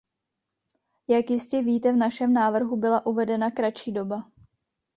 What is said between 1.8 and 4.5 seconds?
v našem návrhu byla uvedena kratší doba.